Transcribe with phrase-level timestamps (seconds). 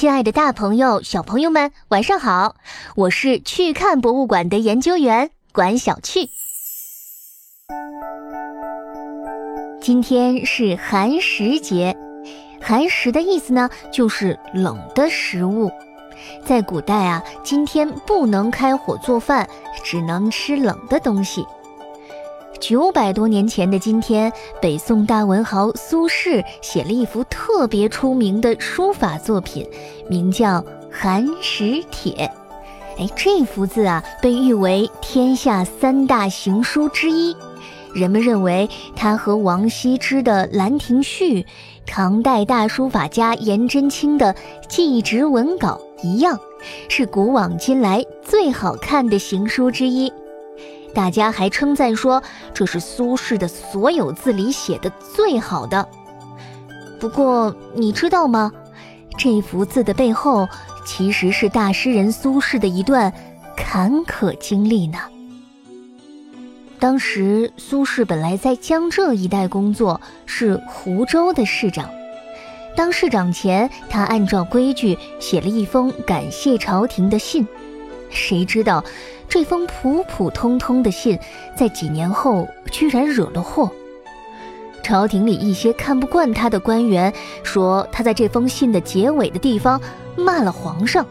[0.00, 2.56] 亲爱的大朋友、小朋友们，晚上好！
[2.96, 6.30] 我是去看博物馆的研究员管小趣。
[9.78, 11.94] 今天是寒食节，
[12.62, 15.70] 寒食的意思呢，就是冷的食物。
[16.46, 19.46] 在古代啊，今天不能开火做饭，
[19.84, 21.44] 只能吃冷的东西。
[22.60, 24.30] 九百多年前的今天，
[24.60, 29.66] 北宋大文豪苏轼写了一幅特别出名的书法作品，
[30.08, 30.60] 名叫
[30.92, 32.12] 《寒食帖》。
[32.98, 37.34] 哎，这幅字啊，被誉为天下三大行书之一。
[37.94, 41.42] 人们认为它和王羲之的《兰亭序》、
[41.86, 44.34] 唐代大书法家颜真卿的
[44.68, 46.38] 《祭侄文稿》一样，
[46.88, 50.12] 是古往今来最好看的行书之一。
[50.94, 52.22] 大家还称赞说，
[52.52, 55.88] 这是苏轼的所有字里写的最好的。
[56.98, 58.52] 不过，你知道吗？
[59.16, 60.48] 这幅字的背后，
[60.84, 63.12] 其实是大诗人苏轼的一段
[63.56, 64.98] 坎坷经历呢。
[66.78, 71.88] 当时，苏轼本来在江浙一带工作，是湖州的市长。
[72.74, 77.46] 当市长前，他按照规矩写了一封感谢朝廷的信。
[78.08, 78.82] 谁知道？
[79.30, 81.16] 这封普普通通的信，
[81.54, 83.70] 在几年后居然惹了祸。
[84.82, 87.12] 朝廷里一些看不惯他的官员
[87.44, 89.80] 说，他在这封信的结尾的地方
[90.16, 91.06] 骂了皇上。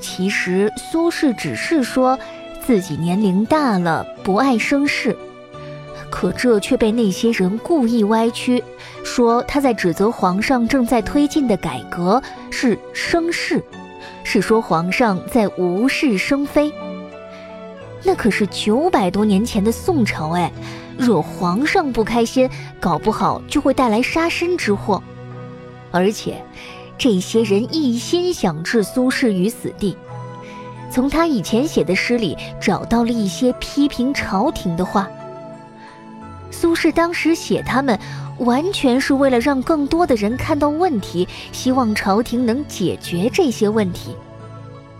[0.00, 2.18] 其实苏轼只是说
[2.66, 5.16] 自己年龄大了，不爱生事，
[6.10, 8.62] 可这却被那些人故意歪曲，
[9.04, 12.20] 说他在指责皇上正在推进的改革
[12.50, 13.62] 是生事，
[14.24, 16.72] 是说皇上在无事生非。
[18.04, 20.52] 那可是九百多年前的宋朝哎，
[20.98, 25.02] 惹皇上不开心，搞不好就会带来杀身之祸。
[25.90, 26.44] 而且，
[26.98, 29.96] 这些人一心想置苏轼于死地。
[30.90, 35.08] 从他以前写的诗里找到了一些批评朝廷的话。
[36.50, 37.98] 苏轼当时写他们，
[38.38, 44.14] 完全是为了让更多的人看到问题，希望朝廷能解决这些问题。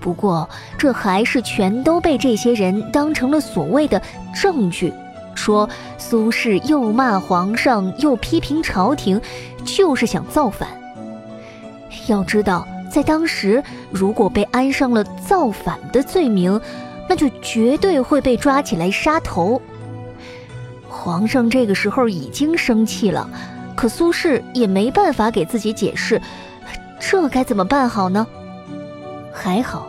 [0.00, 4.00] 不过，这还是全都被这些人当成了所谓的
[4.34, 4.92] 证据，
[5.34, 5.68] 说
[5.98, 9.20] 苏轼又骂皇上又批评朝廷，
[9.64, 10.68] 就是想造反。
[12.06, 16.58] 要知道，在当时，如果被安上了造反的罪名，
[17.08, 19.60] 那就绝对会被抓起来杀头。
[20.88, 23.28] 皇上这个时候已经生气了，
[23.76, 26.20] 可苏轼也没办法给自己解释，
[26.98, 28.26] 这该怎么办好呢？
[29.40, 29.88] 还好。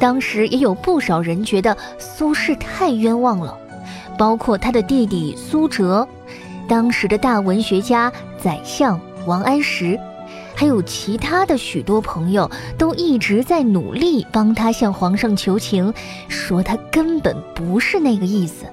[0.00, 3.56] 当时也有不少人觉得苏轼太冤枉了，
[4.16, 6.06] 包括他的弟弟苏辙，
[6.68, 9.98] 当时的大文学家宰相王安石，
[10.54, 15.92] 还有其他的许多朋友都一直在努力帮他向皇上求情，
[16.28, 18.66] 说他根本不是那个意思。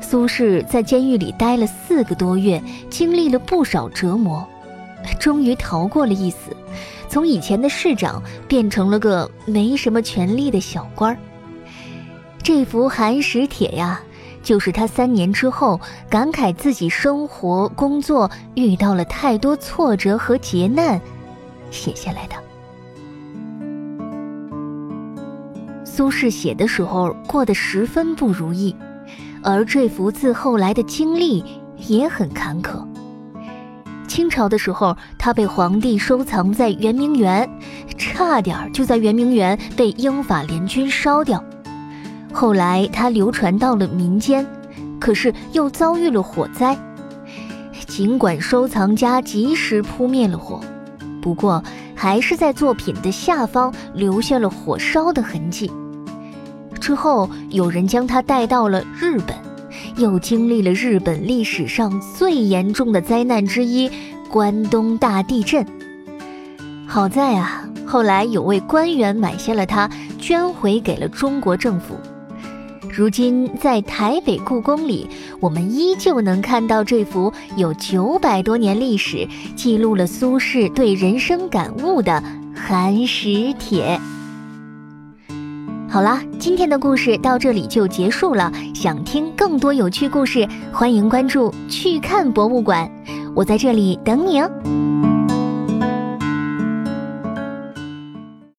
[0.00, 4.46] 苏轼在监狱里待了四个多月，经历了不少折磨，
[5.20, 6.56] 终于逃过了一死。
[7.16, 11.16] 从以前的市长变成了个没什么权力的小官儿。
[12.42, 14.02] 这幅寒食帖呀，
[14.42, 21.00] 就是他三年之后感慨自己生活工作遇到了太多挫折和劫难，
[21.70, 22.34] 写下来的。
[25.86, 28.76] 苏轼写的时候过得十分不如意，
[29.42, 31.42] 而这幅字后来的经历
[31.88, 32.86] 也很坎坷。
[34.06, 37.48] 清朝的时候，他被皇帝收藏在圆明园，
[37.98, 41.42] 差点就在圆明园被英法联军烧掉。
[42.32, 44.46] 后来他流传到了民间，
[45.00, 46.76] 可是又遭遇了火灾。
[47.86, 50.60] 尽管收藏家及时扑灭了火，
[51.22, 51.62] 不过
[51.94, 55.70] 还是在作品的下方留下了火烧的痕迹。
[56.80, 59.45] 之后有人将它带到了日本。
[59.96, 63.90] 又经历了日本历史上最严重的灾难之一——
[64.30, 65.64] 关东大地震。
[66.86, 71.96] 好在啊，后来有位官员买下了它，捐回给了中国政府。
[72.92, 75.08] 如今在台北故宫里，
[75.40, 82.22] 我们依旧能看到这幅有九百多年历史、记录了苏轼对人生感悟的
[82.58, 83.98] 《寒食帖》。
[85.88, 88.52] 好了，今天的故事到这里就结束了。
[88.74, 92.90] 想听更多有趣故事，欢迎关注“去看博物馆”，
[93.34, 95.15] 我在这里等你哦。